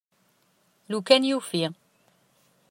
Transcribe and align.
Lukan 0.91 1.23
yufi. 1.29 1.61